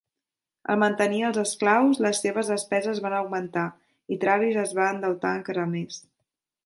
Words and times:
Al 0.73 0.79
mantenir 0.83 1.19
els 1.27 1.41
esclaus, 1.41 1.99
les 2.05 2.21
seves 2.25 2.49
despeses 2.53 3.01
van 3.07 3.17
augmentar 3.19 3.67
i 4.17 4.21
Travis 4.25 4.59
es 4.63 4.75
va 4.81 4.89
endeutar 4.95 5.35
encara 5.43 5.69
més. 5.77 6.01